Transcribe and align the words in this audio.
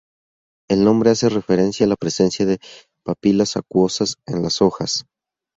El 0.67 0.83
nombre 0.83 1.11
hace 1.11 1.29
referencia 1.29 1.85
a 1.85 1.89
la 1.89 1.95
presencia 1.95 2.47
de 2.47 2.59
papilas 3.05 3.55
acuosas 3.55 4.15
en 4.25 4.41
las 4.41 4.59
hojas. 4.63 5.05